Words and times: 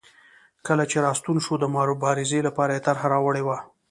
کله 0.67 0.83
چې 0.91 0.97
راستون 1.07 1.37
شو 1.45 1.53
د 1.59 1.65
مبارزې 1.75 2.39
لپاره 2.47 2.71
یې 2.75 2.83
طرحه 2.87 3.07
راوړې 3.13 3.43
وه. 3.47 3.57